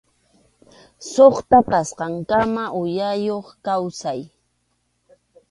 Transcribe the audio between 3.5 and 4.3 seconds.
kawsay.